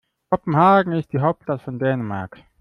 Kopenhagen 0.31 0.93
ist 0.93 1.13
die 1.13 1.19
Hauptstadt 1.19 1.61
von 1.61 1.77
Dänemark. 1.77 2.39